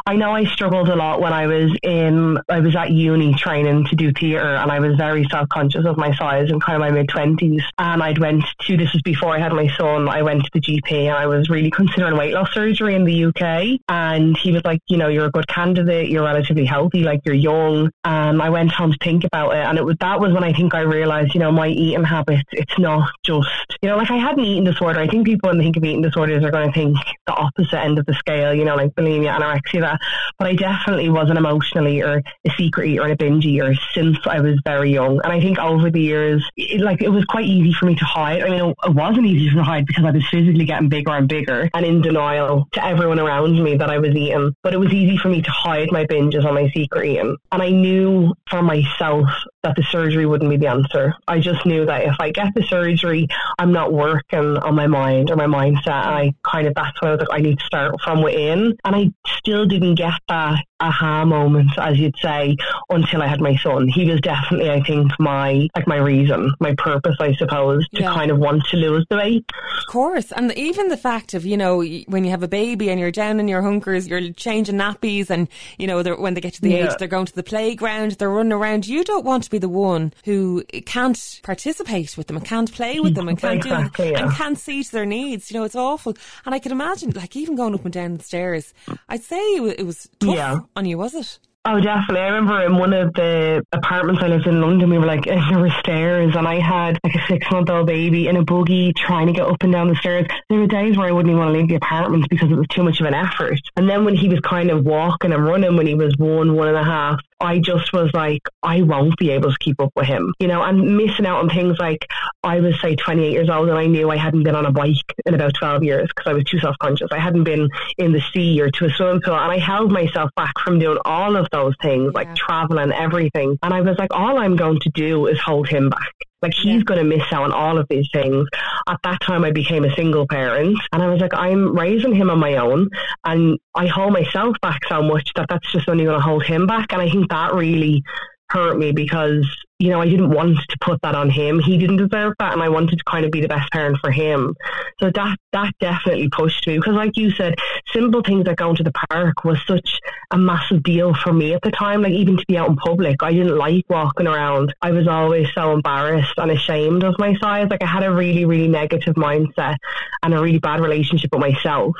I 0.08 0.16
know 0.16 0.32
I 0.32 0.46
struggled 0.46 0.88
a 0.88 0.96
lot 0.96 1.20
when 1.20 1.34
I 1.34 1.48
was 1.48 1.70
in, 1.84 2.40
I 2.48 2.62
was 2.62 2.78
at 2.78 2.92
uni 2.92 3.34
training 3.34 3.88
to 3.88 3.96
do 3.98 4.14
theatre 4.14 4.56
and 4.56 4.72
I 4.72 4.80
was 4.80 4.96
very 4.96 5.28
self 5.30 5.50
conscious 5.50 5.86
of 5.86 5.98
my 5.98 6.16
size 6.16 6.50
in 6.50 6.62
kind 6.62 6.78
of 6.78 6.80
my 6.80 6.92
mid 6.92 7.10
20s. 7.10 7.62
And 7.78 8.02
I'd 8.02 8.18
went 8.18 8.46
to, 8.62 8.78
this 8.78 8.94
was 8.94 9.02
before 9.02 9.36
I 9.36 9.40
had 9.40 9.52
my 9.52 9.68
son, 9.78 10.08
I 10.08 10.22
went 10.22 10.46
to 10.46 10.50
the 10.54 10.62
GP 10.62 11.08
and 11.08 11.18
I 11.18 11.28
was 11.28 11.50
really 11.50 11.70
considering 11.70 12.16
weight 12.16 12.34
loss 12.34 12.54
surgery 12.54 12.96
in 12.96 13.04
the 13.04 13.26
UK. 13.26 13.82
And 13.90 14.38
he 14.38 14.54
was 14.54 14.64
like, 14.64 14.80
you 14.88 14.96
know, 14.96 15.10
you're 15.10 15.26
a 15.26 15.32
good 15.32 15.50
candidate, 15.50 16.08
you're 16.08 16.24
relatively 16.24 16.64
healthy, 16.64 17.04
like 17.04 17.20
you're 17.26 17.36
young. 17.36 17.92
And 18.06 18.42
I 18.42 18.50
went 18.50 18.72
home 18.72 18.94
to 18.94 18.98
think 19.04 19.26
about 19.26 19.56
it. 19.56 19.66
And 19.66 19.78
it 19.78 19.84
was, 19.84 19.98
that 20.00 20.22
was 20.22 20.32
when 20.32 20.46
I 20.46 20.54
think 20.54 20.74
I 20.74 20.82
realized, 20.84 21.34
you 21.34 21.42
know, 21.42 21.52
my 21.52 21.68
eating 21.68 22.06
habits, 22.06 22.44
it's 22.54 22.80
not 22.80 23.10
just, 23.26 23.50
you 23.82 23.90
know, 23.90 23.98
like 23.98 24.10
I 24.10 24.16
had 24.16 24.38
an 24.38 24.46
eating 24.46 24.64
disorder. 24.64 25.02
I 25.02 25.08
think 25.10 25.26
people 25.26 25.50
when 25.50 25.58
they 25.58 25.66
think 25.66 25.76
of 25.76 25.84
eating 25.84 26.02
disorders 26.02 26.46
are 26.46 26.52
going 26.52 26.72
to 26.72 26.74
think 26.74 26.96
the 27.26 27.34
opposite 27.34 27.78
end 27.78 28.00
of 28.00 28.06
the 28.06 28.14
scale, 28.14 28.54
you 28.54 28.64
know, 28.64 28.78
like 28.78 28.96
bulimia, 28.96 29.38
anorexia, 29.38 29.82
that. 29.82 29.97
But 30.38 30.48
I 30.48 30.54
definitely 30.56 31.10
was 31.10 31.30
an 31.30 31.38
emotional 31.38 31.88
eater, 31.88 32.22
a 32.46 32.50
secret 32.52 32.98
and 32.98 33.12
a 33.12 33.16
binge 33.16 33.46
eater 33.46 33.74
since 33.94 34.18
I 34.26 34.40
was 34.40 34.60
very 34.66 34.92
young. 34.92 35.20
And 35.24 35.34
I 35.34 35.40
think 35.40 35.60
over 35.60 35.90
the 35.90 36.02
years, 36.02 36.48
it, 36.58 36.82
like 36.82 37.02
it 37.02 37.10
was 37.10 37.26
quite 37.26 37.46
easy 37.46 37.74
for 37.74 37.86
me 37.86 37.96
to 37.96 38.06
hide. 38.06 38.44
I 38.44 38.50
mean, 38.50 38.74
it 38.84 38.94
wasn't 38.94 39.28
easy 39.28 39.54
to 39.56 39.64
hide 39.64 39.86
because 39.86 40.06
I 40.06 40.12
was 40.12 40.28
physically 40.30 40.66
getting 40.66 40.90
bigger 40.90 41.12
and 41.12 41.28
bigger 41.28 41.70
and 41.74 41.86
in 41.86 42.02
denial 42.02 42.68
to 42.74 42.86
everyone 42.86 43.20
around 43.20 43.62
me 43.64 43.78
that 43.78 43.90
I 43.90 43.98
was 43.98 44.16
eating. 44.16 44.54
But 44.64 44.74
it 44.74 44.78
was 44.78 44.94
easy 44.94 45.18
for 45.18 45.30
me 45.30 45.42
to 45.42 45.52
hide 45.52 45.92
my 45.92 46.06
binges 46.06 46.46
on 46.46 46.54
my 46.54 46.70
secret 46.70 47.06
eating. 47.06 47.36
And 47.52 47.62
I 47.62 47.70
knew 47.70 48.34
for 48.50 48.62
myself 48.62 49.30
that 49.68 49.76
the 49.76 49.84
surgery 49.84 50.26
wouldn't 50.26 50.50
be 50.50 50.56
the 50.56 50.68
answer. 50.68 51.14
I 51.28 51.40
just 51.40 51.66
knew 51.66 51.86
that 51.86 52.04
if 52.04 52.16
I 52.20 52.32
get 52.32 52.54
the 52.56 52.64
surgery, 52.64 53.28
I'm 53.60 53.74
not 53.74 53.92
working 53.92 54.58
on 54.58 54.76
my 54.76 54.88
mind 54.88 55.30
or 55.30 55.36
my 55.36 55.46
mindset. 55.46 55.88
I 55.90 56.34
kind 56.44 56.68
of, 56.68 56.74
that's 56.74 57.02
why 57.02 57.10
I 57.10 57.12
was 57.12 57.20
like, 57.20 57.40
I 57.40 57.42
need 57.42 57.60
to 57.60 57.66
start 57.66 57.96
from 58.02 58.22
within. 58.22 58.78
And 58.86 58.96
I 58.96 59.12
still 59.40 59.66
didn't 59.66 59.96
get 59.96 60.14
that 60.30 60.64
aha 60.80 61.26
moment, 61.26 61.72
as 61.78 61.98
you'd 61.98 62.16
say, 62.22 62.56
until 62.90 63.22
I 63.22 63.28
had 63.28 63.42
my 63.42 63.56
son. 63.58 63.88
He 63.88 64.10
was 64.10 64.22
definitely, 64.22 64.70
I 64.70 64.82
think, 64.84 65.12
my 65.20 65.68
like 65.76 65.88
my 65.88 65.98
reason, 65.98 66.54
my 66.60 66.76
purpose, 66.78 67.16
I 67.20 67.34
suppose, 67.36 67.88
to 67.90 68.02
yeah. 68.02 68.14
kind 68.14 68.32
of 68.32 68.38
want 68.38 68.64
to 68.66 68.78
lose 68.78 69.06
the 69.10 69.18
weight. 69.18 69.46
Of 69.80 69.92
course, 69.92 70.32
and 70.32 70.52
even 70.54 70.90
the 70.90 70.98
fact 70.98 71.34
of 71.34 71.46
you 71.46 71.58
know 71.58 71.84
when 72.08 72.24
you 72.24 72.30
have 72.30 72.44
a 72.44 72.48
baby 72.48 72.90
and 72.90 73.00
you're 73.00 73.12
down 73.12 73.40
in 73.40 73.48
your 73.48 73.62
hunkers, 73.62 74.08
you're 74.08 74.32
changing 74.32 74.76
nappies, 74.76 75.30
and 75.30 75.48
you 75.78 75.88
know 75.88 76.02
when 76.16 76.34
they 76.34 76.42
get 76.42 76.54
to 76.56 76.62
the 76.62 76.70
yeah. 76.70 76.92
age 76.92 76.98
they're 77.00 77.08
going 77.08 77.26
to 77.26 77.36
the 77.36 77.44
playground, 77.44 78.12
they're 78.12 78.30
running 78.30 78.54
around. 78.54 78.88
You 78.88 79.04
don't 79.04 79.26
want 79.26 79.44
to 79.46 79.50
be 79.58 79.60
the 79.60 79.70
one 79.70 80.14
who 80.26 80.64
can't 80.86 81.40
participate 81.44 82.18
with 82.18 82.28
them 82.28 82.38
and 82.38 82.46
can't 82.46 82.72
play 82.72 83.00
with 83.00 83.16
them 83.16 83.28
and 83.28 83.40
can't 83.40 83.56
exactly, 83.66 84.08
do 84.08 84.12
yeah. 84.12 84.24
and 84.24 84.32
can't 84.34 84.58
see 84.58 84.84
to 84.84 84.92
their 84.92 85.06
needs. 85.06 85.52
You 85.52 85.60
know, 85.60 85.64
it's 85.66 85.76
awful. 85.76 86.16
And 86.46 86.54
I 86.54 86.60
can 86.60 86.72
imagine, 86.72 87.12
like 87.12 87.36
even 87.36 87.56
going 87.56 87.74
up 87.74 87.84
and 87.86 87.94
down 87.94 88.18
the 88.18 88.24
stairs, 88.24 88.74
I'd 89.10 89.24
say 89.24 89.38
it 89.38 89.86
was 89.86 90.10
tough. 90.20 90.36
Yeah 90.36 90.60
on 90.76 90.86
you, 90.86 90.98
was 90.98 91.16
it? 91.16 91.40
Oh, 91.66 91.82
definitely. 91.82 92.22
I 92.22 92.28
remember 92.28 92.64
in 92.64 92.78
one 92.78 92.94
of 92.94 93.14
the 93.14 93.62
apartments 93.74 94.22
I 94.24 94.28
lived 94.28 94.48
in 94.48 94.62
London, 94.62 94.90
we 94.90 94.98
were 94.98 95.06
like, 95.06 95.26
there 95.26 95.60
were 95.60 95.70
stairs, 95.82 96.34
and 96.34 96.48
I 96.48 96.62
had 96.62 96.98
like 97.04 97.14
a 97.14 97.28
six 97.28 97.46
month 97.52 97.70
old 97.70 97.88
baby 97.88 98.30
in 98.30 98.38
a 98.38 98.44
buggy 98.44 98.94
trying 98.94 99.28
to 99.28 99.34
get 99.34 99.46
up 99.46 99.62
and 99.64 99.74
down 99.74 99.90
the 99.90 99.96
stairs. 99.96 100.28
There 100.48 100.60
were 100.60 100.68
days 100.68 100.96
where 100.96 101.10
I 101.10 101.12
wouldn't 101.12 101.30
even 101.30 101.40
want 101.40 101.54
to 101.54 101.60
leave 101.60 101.68
the 101.68 101.76
apartment 101.76 102.30
because 102.30 102.50
it 102.50 102.56
was 102.56 102.68
too 102.70 102.84
much 102.84 103.02
of 103.02 103.06
an 103.06 103.14
effort. 103.14 103.60
And 103.76 103.90
then 103.90 104.06
when 104.06 104.16
he 104.16 104.30
was 104.30 104.40
kind 104.40 104.72
of 104.72 104.86
walking 104.86 105.34
and 105.34 105.44
running 105.44 105.76
when 105.76 105.88
he 105.88 105.94
was 105.94 106.16
one, 106.18 106.56
one 106.56 106.70
and 106.70 106.78
a 106.78 106.86
half, 106.86 107.20
I 107.40 107.60
just 107.60 107.94
was 107.94 108.10
like, 108.14 108.42
I 108.64 108.82
won't 108.82 109.18
be 109.18 109.32
able 109.32 109.52
to 109.52 109.58
keep 109.60 109.80
up 109.80 109.92
with 109.96 110.08
him, 110.08 110.34
you 110.40 110.48
know, 110.48 110.64
and 110.64 110.98
missing 110.98 111.26
out 111.26 111.40
on 111.40 111.50
things 111.50 111.78
like 111.80 112.08
I 112.44 112.60
was, 112.60 112.80
say, 112.82 112.96
28 112.96 113.32
years 113.32 113.50
old 113.50 113.70
and 113.70 113.78
I 113.78 113.86
knew 113.86 114.10
I 114.10 114.18
hadn't 114.18 114.44
been 114.44 114.56
on 114.56 114.66
a 114.66 114.72
bike 114.72 115.14
in 115.26 115.34
about 115.34 115.54
12 115.54 115.84
years 115.84 116.08
because 116.08 116.30
I 116.30 116.34
was 116.34 116.44
too 116.46 116.60
self 116.60 116.76
conscious. 116.80 117.10
I 117.12 117.20
hadn't 117.20 117.44
been 117.44 117.70
in 117.98 118.12
the 118.12 118.22
sea 118.34 118.60
or 118.62 118.70
to 118.72 118.86
a 118.86 118.90
swimming 118.90 119.22
pool 119.22 119.36
and 119.36 119.52
I 119.52 119.60
held 119.60 119.92
myself 119.92 120.32
back 120.36 120.54
from 120.64 120.80
doing 120.80 120.98
all 121.06 121.36
of 121.36 121.48
those 121.52 121.76
things, 121.82 122.14
like 122.14 122.36
traveling, 122.36 122.84
and 122.84 122.94
everything. 122.94 123.58
And 123.62 123.74
I 123.74 123.82
was 123.82 123.98
like, 123.98 124.14
all 124.14 124.40
I'm 124.40 124.56
going 124.56 124.80
to 124.80 124.90
do 124.90 125.28
is 125.28 125.40
hold 125.40 125.68
him 125.70 125.90
back. 125.90 126.14
Like 126.42 126.54
he's 126.54 126.78
yeah. 126.78 126.84
going 126.84 127.00
to 127.00 127.18
miss 127.18 127.26
out 127.32 127.44
on 127.44 127.52
all 127.52 127.78
of 127.78 127.88
these 127.90 128.08
things. 128.14 128.48
At 128.88 129.00
that 129.04 129.22
time, 129.22 129.44
I 129.44 129.52
became 129.52 129.84
a 129.84 129.96
single 129.96 130.28
parent, 130.28 130.78
and 130.94 131.02
I 131.04 131.08
was 131.08 131.20
like, 131.20 131.34
I'm 131.34 131.76
raising 131.76 132.14
him 132.14 132.30
on 132.30 132.40
my 132.40 132.56
own, 132.56 132.90
and 133.26 133.58
I 133.76 133.88
hold 133.88 134.14
myself 134.14 134.56
back 134.62 134.82
so 134.88 135.02
much 135.02 135.32
that 135.36 135.48
that's 135.50 135.72
just 135.72 135.90
only 135.90 136.06
going 136.06 136.18
to 136.18 136.24
hold 136.24 136.46
him 136.46 136.68
back. 136.68 136.94
And 136.94 137.02
I 137.02 137.10
think 137.10 137.30
that 137.30 137.54
really 137.54 138.04
hurt 138.50 138.78
me 138.78 138.92
because 138.92 139.46
you 139.80 139.90
know, 139.90 140.02
I 140.02 140.10
didn't 140.10 140.32
want 140.32 140.58
to 140.58 140.78
put 140.82 141.02
that 141.04 141.14
on 141.14 141.30
him. 141.30 141.60
He 141.60 141.78
didn't 141.78 141.98
deserve 141.98 142.34
that, 142.40 142.54
and 142.54 142.64
I 142.64 142.70
wanted 142.70 142.98
to 142.98 143.04
kind 143.04 143.26
of 143.26 143.32
be 143.32 143.42
the 143.42 143.48
best 143.48 143.72
parent 143.72 143.98
for 144.02 144.10
him. 144.10 144.56
So 145.00 145.12
that 145.14 145.38
that 145.54 145.72
definitely 145.80 146.30
pushed 146.30 146.66
me 146.66 146.78
because, 146.78 146.96
like 146.96 147.16
you 147.16 147.30
said, 147.32 147.56
simple 147.94 148.24
things 148.24 148.48
like 148.48 148.58
going 148.58 148.76
to 148.78 148.84
the 148.84 148.94
park 149.10 149.44
was 149.44 149.60
such 149.68 150.00
a 150.32 150.38
massive 150.38 150.82
deal 150.82 151.14
for 151.14 151.32
me 151.32 151.54
at 151.54 151.62
the 151.62 151.70
time. 151.70 152.02
Like 152.02 152.14
even 152.14 152.38
to 152.38 152.46
be 152.48 152.58
out 152.58 152.70
in 152.70 152.76
public, 152.76 153.22
I 153.22 153.32
didn't 153.34 153.58
like 153.58 153.86
walking 153.88 154.26
around. 154.26 154.74
I 154.82 154.92
was 154.92 155.08
always 155.08 155.48
so 155.54 155.74
embarrassed 155.74 156.34
and 156.38 156.50
ashamed 156.50 157.04
of 157.04 157.16
my 157.20 157.36
size. 157.36 157.68
Like 157.70 157.84
I 157.84 157.88
had 157.88 158.04
a 158.04 158.12
really, 158.12 158.46
really 158.46 158.68
negative 158.68 159.14
mindset 159.14 159.76
and 160.24 160.34
a 160.34 160.42
really 160.42 160.60
bad 160.60 160.80
relationship 160.80 161.30
with 161.32 161.42
myself 161.42 161.96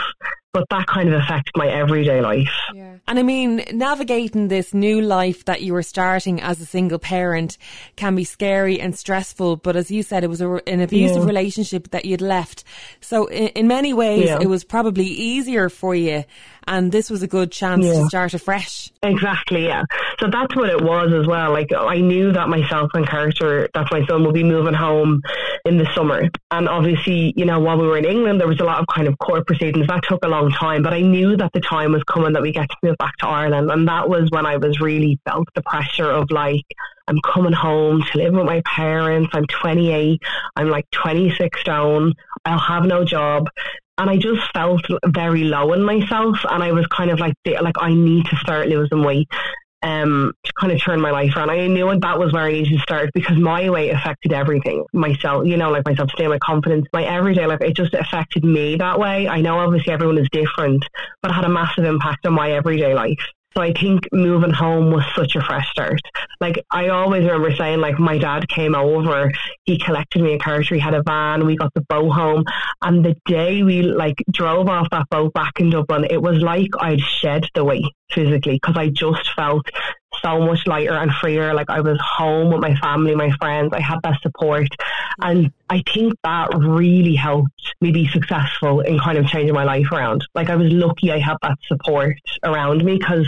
but 0.58 0.70
that 0.70 0.88
kind 0.88 1.08
of 1.08 1.22
affected 1.22 1.52
my 1.56 1.68
everyday 1.68 2.20
life. 2.20 2.52
Yeah. 2.74 2.96
And 3.08 3.20
I 3.20 3.22
mean, 3.22 3.64
navigating 3.74 4.48
this 4.48 4.74
new 4.74 5.02
life 5.02 5.46
that 5.46 5.62
you 5.62 5.72
were 5.72 5.84
starting 5.84 6.42
as 6.42 6.60
a 6.60 6.66
single 6.66 6.98
parent 6.98 7.60
can 7.96 8.16
be 8.16 8.24
scary 8.24 8.80
and 8.80 8.98
stressful. 8.98 9.58
But 9.58 9.76
as 9.76 9.92
you 9.92 10.02
said, 10.02 10.24
it 10.24 10.28
was 10.28 10.42
a, 10.42 10.56
an 10.68 10.82
abusive 10.82 11.22
yeah. 11.22 11.28
relationship 11.28 11.92
that 11.92 12.06
you'd 12.06 12.22
left. 12.22 12.64
So 13.02 13.28
in, 13.28 13.50
in 13.50 13.68
many 13.68 13.94
ways, 13.94 14.26
yeah. 14.26 14.40
it 14.42 14.48
was 14.48 14.64
probably 14.64 15.06
easier 15.06 15.70
for 15.70 15.94
you 15.94 16.24
and 16.68 16.92
this 16.92 17.10
was 17.10 17.24
a 17.24 17.28
good 17.28 17.52
chance 17.52 17.86
yeah. 17.86 17.94
to 17.94 18.06
start 18.08 18.34
afresh. 18.34 18.92
Exactly, 19.02 19.66
yeah. 19.66 19.84
So 20.20 20.28
that's 20.30 20.56
what 20.56 20.70
it 20.70 20.82
was 20.82 21.14
as 21.14 21.26
well. 21.26 21.52
Like 21.52 21.72
I 21.74 22.02
knew 22.02 22.32
that 22.34 22.50
myself 22.50 22.92
and 22.94 23.08
character, 23.08 23.70
that 23.74 23.88
my 23.92 24.06
son 24.08 24.24
will 24.24 24.34
be 24.34 24.44
moving 24.44 24.74
home 24.74 25.22
in 25.66 25.78
the 25.78 25.88
summer, 25.96 26.30
and 26.52 26.68
obviously, 26.68 27.34
you 27.36 27.46
know, 27.46 27.60
while 27.60 27.78
we 27.78 27.88
were 27.88 27.98
in 27.98 28.06
England, 28.06 28.40
there 28.40 28.48
was 28.48 28.60
a 28.60 28.64
lot 28.64 28.80
of 28.80 28.88
kind 28.94 29.08
of 29.08 29.18
court 29.20 29.48
proceedings. 29.48 29.88
That 29.88 30.04
took 30.04 30.24
a 30.24 30.28
long 30.28 30.52
time, 30.52 30.84
but 30.84 30.94
I 30.94 31.02
knew 31.02 31.38
that 31.38 31.52
the 31.54 31.62
time 31.62 31.94
was 31.94 32.04
coming 32.04 32.34
that 32.34 32.42
we 32.42 32.52
get 32.52 32.70
to 32.70 32.76
move 32.84 32.98
back 32.98 33.16
to 33.18 33.28
Ireland, 33.28 33.72
and 33.72 33.88
that 33.88 34.10
was 34.10 34.30
when 34.32 34.46
I 34.46 34.58
was 34.58 34.80
really 34.80 35.20
felt 35.26 35.48
the 35.56 35.62
pressure 35.62 36.10
of 36.10 36.30
like. 36.32 36.66
I'm 37.10 37.22
coming 37.22 37.54
home 37.54 38.04
to 38.04 38.18
live 38.18 38.34
with 38.34 38.46
my 38.46 38.62
parents. 38.66 39.30
I'm 39.32 39.46
28. 39.46 40.22
I'm 40.58 40.70
like 40.70 40.92
26 40.92 41.58
stone. 41.62 42.14
I'll 42.44 42.60
have 42.60 42.84
no 42.84 43.06
job 43.06 43.48
and 43.98 44.10
I 44.10 44.18
just 44.18 44.42
felt 44.54 44.86
very 45.06 45.44
low 45.44 45.74
in 45.74 45.84
myself, 45.84 46.38
and 46.50 46.64
I 46.64 46.72
was 46.72 46.86
kind 46.88 47.12
of 47.12 47.20
like, 47.20 47.34
like 47.46 47.76
I 47.80 47.94
need 47.94 48.26
to 48.28 48.36
start 48.38 48.68
losing 48.68 49.04
weight. 49.04 49.28
Um, 49.84 50.34
to 50.44 50.52
kind 50.60 50.74
of 50.74 50.82
turn 50.82 51.00
my 51.00 51.12
life 51.12 51.36
around. 51.36 51.52
I 51.52 51.68
knew 51.68 51.88
that 52.00 52.20
was 52.20 52.34
where 52.34 52.46
I 52.46 52.52
needed 52.52 52.74
to 52.74 52.80
start 52.80 53.12
because 53.14 53.38
my 53.38 53.70
weight 53.70 53.92
affected 53.92 54.34
everything. 54.34 54.84
Myself, 54.92 55.46
you 55.46 55.56
know, 55.56 55.70
like 55.70 55.86
my 55.86 55.94
self 55.94 56.10
esteem, 56.10 56.30
my 56.30 56.40
confidence, 56.40 56.88
my 56.94 57.04
everyday 57.04 57.46
life. 57.46 57.62
It 57.62 57.76
just 57.76 57.94
affected 57.94 58.44
me 58.44 58.78
that 58.78 58.98
way. 58.98 59.28
I 59.28 59.40
know 59.40 59.60
obviously 59.60 59.94
everyone 59.94 60.18
is 60.18 60.28
different, 60.32 60.84
but 61.22 61.30
it 61.30 61.36
had 61.36 61.46
a 61.46 61.50
massive 61.50 61.86
impact 61.86 62.26
on 62.26 62.34
my 62.34 62.54
everyday 62.54 62.96
life. 62.96 63.24
So 63.58 63.64
I 63.64 63.74
think 63.74 64.08
moving 64.12 64.52
home 64.52 64.92
was 64.92 65.04
such 65.16 65.36
a 65.36 65.42
fresh 65.42 65.68
start. 65.72 66.00
Like 66.40 66.64
I 66.70 66.90
always 66.90 67.24
remember 67.24 67.56
saying, 67.56 67.80
like 67.80 67.98
my 67.98 68.20
dad 68.20 68.48
came 68.50 68.76
over, 68.76 69.32
he 69.64 69.80
collected 69.80 70.22
me 70.22 70.36
a 70.36 70.38
car, 70.38 70.62
he 70.62 70.78
had 70.78 70.94
a 70.94 71.02
van, 71.02 71.44
we 71.44 71.56
got 71.56 71.74
the 71.74 71.82
boat 71.90 72.12
home, 72.12 72.44
and 72.84 73.04
the 73.04 73.16
day 73.26 73.64
we 73.64 73.82
like 73.82 74.24
drove 74.32 74.70
off 74.70 74.92
that 74.92 75.10
boat 75.10 75.34
back 75.34 75.60
in 75.60 75.72
Dublin, 75.72 76.06
it 76.08 76.22
was 76.22 76.38
like 76.38 76.70
I'd 76.80 77.02
shed 77.02 77.48
the 77.56 77.64
weight 77.64 77.86
physically 78.12 78.60
because 78.62 78.78
I 78.78 78.90
just 78.90 79.28
felt 79.36 79.68
so 80.24 80.40
much 80.40 80.66
lighter 80.66 80.94
and 80.94 81.12
freer. 81.12 81.54
Like 81.54 81.70
I 81.70 81.82
was 81.82 82.00
home 82.02 82.52
with 82.52 82.62
my 82.62 82.76
family, 82.76 83.16
my 83.16 83.32
friends. 83.40 83.72
I 83.74 83.82
had 83.82 84.00
that 84.04 84.22
support. 84.22 84.68
And 85.22 85.52
I 85.70 85.84
think 85.94 86.14
that 86.24 86.50
really 86.56 87.16
helped 87.16 87.74
me 87.82 87.92
be 87.92 88.08
successful 88.08 88.82
in 88.82 89.00
kind 89.00 89.18
of 89.18 89.28
changing 89.28 89.54
my 89.54 89.64
life 89.64 89.92
around. 89.92 90.26
Like 90.36 90.50
I 90.50 90.56
was 90.56 90.72
lucky 90.72 91.12
I 91.12 91.20
had 91.20 91.38
that 91.42 91.58
support 91.68 92.18
around 92.44 92.84
me 92.84 92.98
because, 92.98 93.28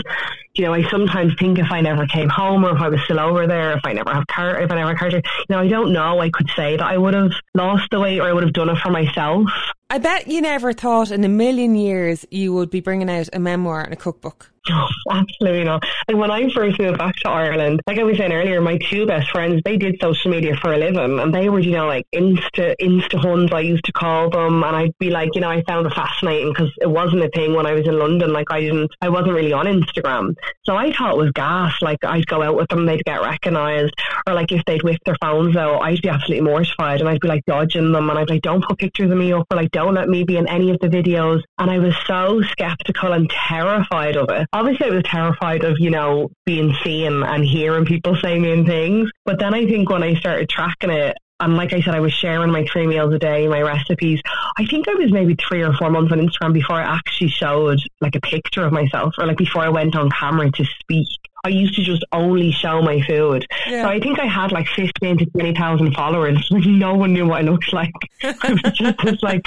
you 0.54 0.64
know, 0.64 0.72
I 0.72 0.88
sometimes 0.88 1.34
think 1.38 1.58
if 1.58 1.70
I 1.70 1.80
never 1.80 2.06
came 2.06 2.28
home 2.28 2.64
or 2.64 2.74
if 2.74 2.80
I 2.80 2.88
was 2.88 3.00
still 3.04 3.20
over 3.20 3.46
there, 3.46 3.72
if 3.72 3.84
I 3.84 3.92
never 3.92 4.12
have 4.12 4.26
car, 4.28 4.60
if 4.60 4.70
I 4.70 4.76
never 4.76 4.90
had 4.90 4.98
car, 4.98 5.10
you 5.10 5.22
know, 5.48 5.58
I 5.58 5.68
don't 5.68 5.92
know. 5.92 6.20
I 6.20 6.30
could 6.30 6.48
say 6.56 6.76
that 6.76 6.86
I 6.86 6.96
would 6.96 7.14
have 7.14 7.32
lost 7.54 7.90
the 7.90 8.00
weight 8.00 8.20
or 8.20 8.28
I 8.28 8.32
would 8.32 8.44
have 8.44 8.52
done 8.52 8.70
it 8.70 8.78
for 8.78 8.90
myself. 8.90 9.50
I 9.90 9.98
bet 9.98 10.28
you 10.28 10.40
never 10.40 10.72
thought 10.72 11.10
in 11.10 11.24
a 11.24 11.28
million 11.28 11.74
years 11.74 12.24
you 12.30 12.54
would 12.54 12.70
be 12.70 12.80
bringing 12.80 13.10
out 13.10 13.28
a 13.32 13.40
memoir 13.40 13.82
and 13.82 13.92
a 13.92 13.96
cookbook. 13.96 14.52
Oh, 14.72 14.88
absolutely 15.10 15.64
not. 15.64 15.84
And 16.06 16.18
when 16.18 16.30
I 16.30 16.48
first 16.50 16.78
moved 16.78 16.98
back 16.98 17.16
to 17.16 17.28
Ireland, 17.28 17.80
like 17.86 17.98
I 17.98 18.04
was 18.04 18.18
saying 18.18 18.32
earlier, 18.32 18.60
my 18.60 18.78
two 18.78 19.06
best 19.06 19.30
friends, 19.30 19.62
they 19.64 19.76
did 19.76 19.96
social 20.00 20.30
media 20.30 20.54
for 20.56 20.72
a 20.72 20.78
living 20.78 21.18
and 21.18 21.34
they 21.34 21.48
were, 21.48 21.60
you 21.60 21.72
know, 21.72 21.86
like 21.86 22.06
Insta, 22.14 22.74
Insta 22.80 23.18
huns, 23.18 23.52
I 23.52 23.60
used 23.60 23.84
to 23.86 23.92
call 23.92 24.30
them. 24.30 24.62
And 24.62 24.76
I'd 24.76 24.98
be 24.98 25.10
like, 25.10 25.30
you 25.34 25.40
know, 25.40 25.50
I 25.50 25.62
found 25.64 25.86
it 25.86 25.94
fascinating 25.94 26.52
because 26.52 26.70
it 26.80 26.90
wasn't 26.90 27.24
a 27.24 27.30
thing 27.30 27.54
when 27.54 27.66
I 27.66 27.72
was 27.72 27.86
in 27.86 27.98
London. 27.98 28.32
Like 28.32 28.48
I 28.50 28.60
didn't, 28.60 28.90
I 29.00 29.08
wasn't 29.08 29.34
really 29.34 29.52
on 29.52 29.66
Instagram. 29.66 30.34
So 30.64 30.76
I 30.76 30.92
thought 30.92 31.14
it 31.14 31.18
was 31.18 31.32
gas. 31.32 31.74
Like 31.80 32.04
I'd 32.04 32.26
go 32.26 32.42
out 32.42 32.56
with 32.56 32.68
them, 32.68 32.86
they'd 32.86 33.04
get 33.04 33.22
recognized. 33.22 33.94
Or 34.26 34.34
like 34.34 34.52
if 34.52 34.64
they'd 34.66 34.82
whip 34.82 34.98
their 35.04 35.16
phones 35.20 35.56
out, 35.56 35.80
I'd 35.80 36.02
be 36.02 36.08
absolutely 36.08 36.46
mortified 36.46 37.00
and 37.00 37.08
I'd 37.08 37.20
be 37.20 37.28
like 37.28 37.44
dodging 37.46 37.92
them 37.92 38.10
and 38.10 38.18
I'd 38.18 38.26
be 38.26 38.34
like, 38.34 38.42
don't 38.42 38.64
put 38.64 38.78
pictures 38.78 39.10
of 39.10 39.16
me 39.16 39.32
up 39.32 39.46
or 39.50 39.56
like, 39.56 39.70
don't 39.70 39.94
let 39.94 40.08
me 40.08 40.22
be 40.24 40.36
in 40.36 40.48
any 40.48 40.70
of 40.70 40.78
the 40.80 40.88
videos. 40.88 41.40
And 41.58 41.70
I 41.70 41.78
was 41.78 41.94
so 42.06 42.42
skeptical 42.42 43.12
and 43.12 43.30
terrified 43.30 44.16
of 44.16 44.28
it 44.30 44.46
obviously 44.60 44.86
I 44.88 44.90
was 44.90 45.02
terrified 45.04 45.64
of, 45.64 45.76
you 45.78 45.90
know, 45.90 46.30
being 46.44 46.74
seen 46.84 47.22
and 47.22 47.44
hearing 47.44 47.86
people 47.86 48.14
say 48.16 48.38
mean 48.38 48.66
things. 48.66 49.10
But 49.24 49.38
then 49.38 49.54
I 49.54 49.66
think 49.66 49.88
when 49.88 50.02
I 50.02 50.14
started 50.14 50.50
tracking 50.50 50.90
it, 50.90 51.16
and 51.40 51.56
like 51.56 51.72
I 51.72 51.80
said, 51.80 51.94
I 51.94 52.00
was 52.00 52.12
sharing 52.12 52.52
my 52.52 52.66
three 52.70 52.86
meals 52.86 53.14
a 53.14 53.18
day, 53.18 53.48
my 53.48 53.62
recipes. 53.62 54.20
I 54.58 54.66
think 54.66 54.86
I 54.88 54.94
was 54.94 55.10
maybe 55.10 55.34
three 55.36 55.62
or 55.62 55.72
four 55.72 55.90
months 55.90 56.12
on 56.12 56.18
Instagram 56.18 56.52
before 56.52 56.76
I 56.76 56.82
actually 56.82 57.28
showed 57.28 57.78
like 58.02 58.14
a 58.14 58.20
picture 58.20 58.62
of 58.62 58.72
myself 58.72 59.14
or 59.16 59.26
like 59.26 59.38
before 59.38 59.62
I 59.62 59.70
went 59.70 59.96
on 59.96 60.10
camera 60.10 60.50
to 60.50 60.64
speak. 60.80 61.08
I 61.44 61.48
used 61.48 61.74
to 61.76 61.82
just 61.82 62.04
only 62.12 62.52
show 62.52 62.82
my 62.82 63.00
food. 63.02 63.46
Yeah. 63.66 63.84
So 63.84 63.88
I 63.88 64.00
think 64.00 64.18
I 64.18 64.26
had 64.26 64.52
like 64.52 64.66
15 64.68 65.18
to 65.18 65.26
20,000 65.26 65.94
followers. 65.94 66.46
no 66.52 66.94
one 66.94 67.12
knew 67.12 67.26
what 67.26 67.38
I 67.38 67.42
looked 67.42 67.72
like. 67.72 67.92
I 68.22 68.52
was 68.52 68.72
just 68.74 68.98
this 69.04 69.22
like 69.22 69.46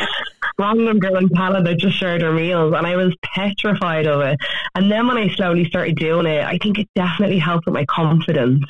random 0.58 1.00
girl 1.00 1.18
in 1.18 1.30
Tallaght 1.30 1.66
that 1.66 1.78
just 1.78 1.98
shared 1.98 2.22
her 2.22 2.32
meals 2.32 2.74
and 2.76 2.86
I 2.86 2.96
was 2.96 3.16
petrified 3.24 4.08
of 4.08 4.22
it. 4.22 4.38
And 4.76 4.92
then 4.92 5.08
when 5.08 5.18
I 5.18 5.30
slowly 5.36 5.66
started 5.66 5.96
doing 5.98 6.26
it, 6.26 6.44
I 6.44 6.58
think 6.58 6.80
it 6.80 6.88
definitely 6.96 7.40
helped 7.40 7.66
with 7.66 7.74
my 7.74 7.86
confidence. 7.86 8.66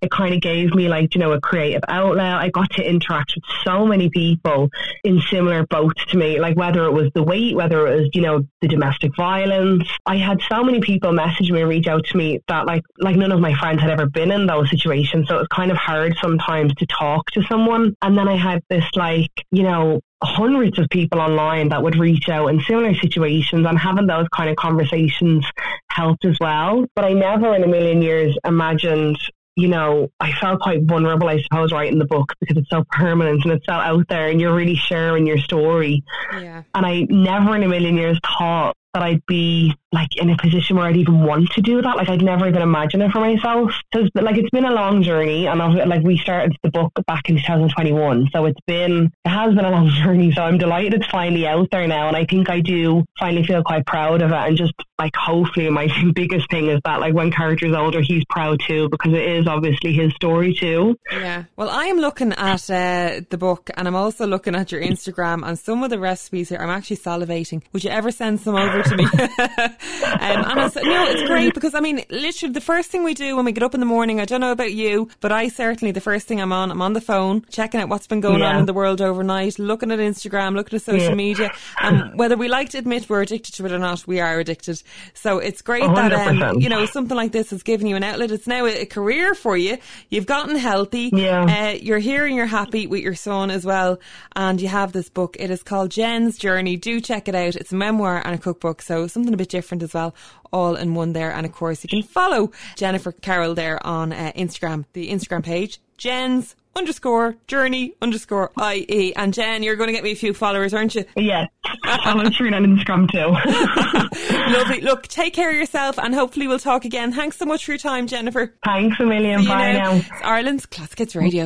It 0.00 0.10
kind 0.10 0.34
of 0.34 0.40
gave 0.40 0.74
me 0.74 0.88
like, 0.88 1.14
you 1.14 1.20
know, 1.20 1.32
a 1.32 1.40
creative 1.40 1.82
outlet. 1.88 2.34
I 2.34 2.48
got 2.50 2.70
to 2.72 2.88
interact 2.88 3.34
with 3.34 3.44
so 3.64 3.86
many 3.86 4.08
people 4.10 4.68
in 5.04 5.20
similar 5.30 5.66
boats 5.66 6.04
to 6.06 6.16
me, 6.16 6.38
like 6.38 6.56
whether 6.56 6.84
it 6.84 6.92
was 6.92 7.10
the 7.14 7.22
weight, 7.22 7.56
whether 7.56 7.86
it 7.86 8.00
was, 8.00 8.10
you 8.12 8.22
know, 8.22 8.44
the 8.60 8.68
domestic 8.68 9.14
violence. 9.16 9.88
I 10.06 10.16
had 10.16 10.40
so 10.48 10.62
many 10.62 10.80
people 10.80 11.12
message 11.12 11.50
me 11.50 11.60
and 11.60 11.68
reach 11.68 11.86
out 11.88 12.04
to 12.06 12.16
me 12.16 12.40
that 12.48 12.66
like 12.68 12.82
like 12.98 13.16
none 13.16 13.32
of 13.32 13.40
my 13.40 13.54
friends 13.54 13.80
had 13.80 13.90
ever 13.90 14.06
been 14.06 14.30
in 14.30 14.46
those 14.46 14.68
situations. 14.68 15.26
So 15.26 15.36
it 15.36 15.38
was 15.38 15.48
kind 15.48 15.70
of 15.70 15.78
hard 15.78 16.14
sometimes 16.20 16.74
to 16.74 16.86
talk 16.86 17.30
to 17.32 17.42
someone. 17.44 17.94
And 18.02 18.16
then 18.16 18.28
I 18.28 18.36
had 18.36 18.62
this 18.68 18.84
like, 18.94 19.32
you 19.50 19.62
know, 19.62 20.00
hundreds 20.22 20.78
of 20.78 20.86
people 20.90 21.18
online 21.18 21.70
that 21.70 21.82
would 21.82 21.96
reach 21.96 22.28
out 22.28 22.48
in 22.48 22.60
similar 22.60 22.94
situations 22.94 23.66
and 23.66 23.78
having 23.78 24.06
those 24.06 24.26
kind 24.36 24.50
of 24.50 24.56
conversations 24.56 25.46
helped 25.90 26.26
as 26.26 26.36
well. 26.40 26.84
But 26.94 27.06
I 27.06 27.14
never 27.14 27.54
in 27.54 27.64
a 27.64 27.68
million 27.68 28.02
years 28.02 28.36
imagined 28.44 29.18
you 29.56 29.66
know, 29.66 30.08
I 30.20 30.30
felt 30.40 30.60
quite 30.60 30.84
vulnerable, 30.84 31.28
I 31.28 31.42
suppose, 31.42 31.72
writing 31.72 31.98
the 31.98 32.04
book 32.04 32.32
because 32.38 32.56
it's 32.56 32.70
so 32.70 32.84
permanent 32.92 33.42
and 33.42 33.54
it's 33.54 33.66
so 33.66 33.72
out 33.72 34.06
there 34.06 34.28
and 34.28 34.40
you're 34.40 34.54
really 34.54 34.76
sharing 34.76 35.26
your 35.26 35.38
story. 35.38 36.04
Yeah. 36.32 36.62
And 36.76 36.86
I 36.86 37.08
never 37.10 37.56
in 37.56 37.64
a 37.64 37.68
million 37.68 37.96
years 37.96 38.20
thought 38.24 38.76
that 38.94 39.02
I'd 39.02 39.24
be 39.26 39.74
like 39.92 40.16
in 40.16 40.30
a 40.30 40.36
position 40.36 40.76
where 40.76 40.86
I'd 40.86 40.96
even 40.96 41.22
want 41.22 41.50
to 41.52 41.62
do 41.62 41.80
that. 41.80 41.96
Like 41.96 42.08
I'd 42.08 42.22
never 42.22 42.46
even 42.46 42.62
imagine 42.62 43.00
it 43.00 43.10
for 43.10 43.20
myself. 43.20 43.72
So 43.94 44.06
like 44.14 44.36
it's 44.36 44.50
been 44.50 44.64
a 44.64 44.72
long 44.72 45.02
journey, 45.02 45.46
and 45.46 45.62
I've, 45.62 45.86
like 45.86 46.02
we 46.02 46.18
started 46.18 46.56
the 46.62 46.70
book 46.70 46.92
back 47.06 47.28
in 47.28 47.36
2021, 47.36 48.28
so 48.32 48.46
it's 48.46 48.60
been 48.66 49.10
it 49.24 49.28
has 49.28 49.54
been 49.54 49.64
a 49.64 49.70
long 49.70 49.88
journey. 50.02 50.32
So 50.32 50.42
I'm 50.42 50.58
delighted 50.58 50.94
it's 50.94 51.06
finally 51.06 51.46
out 51.46 51.68
there 51.70 51.86
now, 51.86 52.08
and 52.08 52.16
I 52.16 52.24
think 52.24 52.50
I 52.50 52.60
do 52.60 53.04
finally 53.18 53.44
feel 53.44 53.62
quite 53.62 53.86
proud 53.86 54.22
of 54.22 54.30
it. 54.30 54.36
And 54.36 54.56
just 54.56 54.72
like 54.98 55.14
hopefully 55.14 55.70
my 55.70 55.88
biggest 56.14 56.50
thing 56.50 56.68
is 56.68 56.80
that 56.84 57.00
like 57.00 57.14
when 57.14 57.30
character's 57.30 57.74
older, 57.74 58.00
he's 58.02 58.24
proud 58.28 58.60
too 58.66 58.88
because 58.90 59.12
it 59.12 59.24
is 59.24 59.46
obviously 59.46 59.92
his 59.92 60.12
story 60.14 60.54
too. 60.54 60.96
Yeah. 61.10 61.44
Well, 61.56 61.70
I 61.70 61.84
am 61.86 61.98
looking 61.98 62.32
at 62.32 62.70
uh, 62.70 63.20
the 63.30 63.38
book, 63.38 63.70
and 63.76 63.86
I'm 63.86 63.96
also 63.96 64.26
looking 64.26 64.54
at 64.54 64.72
your 64.72 64.80
Instagram 64.80 65.46
and 65.46 65.58
some 65.58 65.82
of 65.82 65.90
the 65.90 65.98
recipes 65.98 66.48
here. 66.48 66.58
I'm 66.58 66.70
actually 66.70 66.96
salivating. 66.96 67.62
Would 67.72 67.84
you 67.84 67.90
ever 67.90 68.10
send 68.10 68.40
some 68.40 68.56
over 68.56 68.77
to 68.82 68.96
me? 68.96 69.04
um, 69.18 70.44
and 70.44 70.60
it's, 70.60 70.76
no, 70.76 71.04
it's 71.06 71.28
great 71.28 71.54
because 71.54 71.74
I 71.74 71.80
mean, 71.80 72.04
literally, 72.10 72.52
the 72.52 72.60
first 72.60 72.90
thing 72.90 73.04
we 73.04 73.14
do 73.14 73.36
when 73.36 73.44
we 73.44 73.52
get 73.52 73.62
up 73.62 73.74
in 73.74 73.80
the 73.80 73.86
morning, 73.86 74.20
I 74.20 74.24
don't 74.24 74.40
know 74.40 74.52
about 74.52 74.72
you, 74.72 75.08
but 75.20 75.32
I 75.32 75.48
certainly, 75.48 75.92
the 75.92 76.00
first 76.00 76.26
thing 76.26 76.40
I'm 76.40 76.52
on, 76.52 76.70
I'm 76.70 76.82
on 76.82 76.92
the 76.92 77.00
phone, 77.00 77.44
checking 77.50 77.80
out 77.80 77.88
what's 77.88 78.06
been 78.06 78.20
going 78.20 78.40
yeah. 78.40 78.50
on 78.50 78.56
in 78.56 78.66
the 78.66 78.72
world 78.72 79.00
overnight, 79.00 79.58
looking 79.58 79.90
at 79.90 79.98
Instagram, 79.98 80.54
looking 80.54 80.76
at 80.76 80.82
social 80.82 81.10
yeah. 81.10 81.14
media. 81.14 81.50
And 81.80 82.18
whether 82.18 82.36
we 82.36 82.48
like 82.48 82.70
to 82.70 82.78
admit 82.78 83.08
we're 83.08 83.22
addicted 83.22 83.54
to 83.54 83.66
it 83.66 83.72
or 83.72 83.78
not, 83.78 84.06
we 84.06 84.20
are 84.20 84.38
addicted. 84.38 84.82
So 85.14 85.38
it's 85.38 85.62
great 85.62 85.82
100%. 85.82 85.94
that, 85.94 86.42
um, 86.42 86.60
you 86.60 86.68
know, 86.68 86.84
something 86.86 87.16
like 87.16 87.32
this 87.32 87.50
has 87.50 87.62
given 87.62 87.86
you 87.86 87.96
an 87.96 88.04
outlet. 88.04 88.30
It's 88.30 88.46
now 88.46 88.66
a, 88.66 88.82
a 88.82 88.86
career 88.86 89.34
for 89.34 89.56
you. 89.56 89.78
You've 90.10 90.26
gotten 90.26 90.56
healthy. 90.56 91.10
Yeah. 91.12 91.44
Uh, 91.44 91.78
you're 91.80 91.98
here 91.98 92.26
and 92.26 92.36
you're 92.36 92.46
happy 92.46 92.86
with 92.86 93.00
your 93.00 93.14
son 93.14 93.50
as 93.50 93.64
well. 93.64 93.98
And 94.36 94.60
you 94.60 94.68
have 94.68 94.92
this 94.92 95.08
book. 95.08 95.36
It 95.38 95.50
is 95.50 95.62
called 95.62 95.90
Jen's 95.90 96.38
Journey. 96.38 96.76
Do 96.76 97.00
check 97.00 97.28
it 97.28 97.34
out. 97.34 97.56
It's 97.56 97.72
a 97.72 97.76
memoir 97.76 98.22
and 98.24 98.34
a 98.34 98.38
cookbook. 98.38 98.67
So 98.80 99.06
something 99.06 99.34
a 99.34 99.36
bit 99.36 99.48
different 99.48 99.82
as 99.82 99.94
well, 99.94 100.14
all 100.52 100.76
in 100.76 100.94
one 100.94 101.12
there. 101.12 101.32
And 101.32 101.46
of 101.46 101.52
course, 101.52 101.82
you 101.82 101.88
can 101.88 102.02
follow 102.02 102.50
Jennifer 102.76 103.12
Carroll 103.12 103.54
there 103.54 103.84
on 103.86 104.12
uh, 104.12 104.32
Instagram, 104.36 104.84
the 104.92 105.10
Instagram 105.10 105.44
page, 105.44 105.80
Jen's 105.96 106.54
underscore 106.76 107.36
journey 107.48 107.94
underscore 108.00 108.52
IE. 108.72 109.12
And 109.16 109.34
Jen, 109.34 109.62
you're 109.62 109.76
going 109.76 109.88
to 109.88 109.92
get 109.92 110.04
me 110.04 110.12
a 110.12 110.16
few 110.16 110.32
followers, 110.32 110.72
aren't 110.72 110.94
you? 110.94 111.04
Yeah. 111.16 111.46
I'm 111.84 112.20
on 112.20 112.26
Instagram 112.26 113.10
too. 113.10 114.32
Lovely. 114.52 114.80
Look, 114.80 115.08
take 115.08 115.34
care 115.34 115.50
of 115.50 115.56
yourself 115.56 115.98
and 115.98 116.14
hopefully 116.14 116.46
we'll 116.46 116.58
talk 116.58 116.84
again. 116.84 117.12
Thanks 117.12 117.36
so 117.36 117.44
much 117.44 117.64
for 117.64 117.72
your 117.72 117.78
time, 117.78 118.06
Jennifer. 118.06 118.54
Thanks 118.64 118.98
a 119.00 119.06
million. 119.06 119.44
Bye 119.44 119.72
now. 119.72 119.92
now. 119.92 119.96
It's 119.96 120.22
Ireland's 120.22 120.66
Classic 120.66 120.98
Hits 120.98 121.16
Radio. 121.16 121.30